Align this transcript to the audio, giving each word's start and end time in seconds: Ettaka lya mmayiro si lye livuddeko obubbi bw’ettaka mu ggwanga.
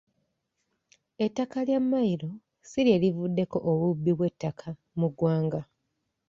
Ettaka 1.25 1.57
lya 1.67 1.79
mmayiro 1.83 2.29
si 2.69 2.79
lye 2.85 2.95
livuddeko 3.03 3.57
obubbi 3.71 4.11
bw’ettaka 4.17 4.69
mu 4.99 5.07
ggwanga. 5.11 5.61